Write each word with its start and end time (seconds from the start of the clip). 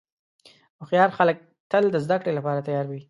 هوښیار 0.79 1.09
خلک 1.17 1.37
تل 1.71 1.83
د 1.91 1.97
زدهکړې 2.05 2.31
لپاره 2.37 2.65
تیار 2.67 2.85
وي. 2.87 2.99